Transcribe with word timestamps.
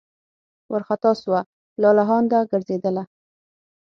وارخطا 0.71 1.11
سوه 1.23 1.39
لالهانده 1.81 2.39
ګرځېدله 2.51 3.03